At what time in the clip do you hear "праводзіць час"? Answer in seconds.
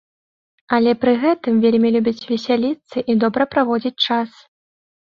3.55-4.29